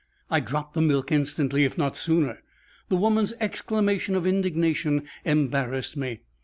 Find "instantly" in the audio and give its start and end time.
1.11-1.63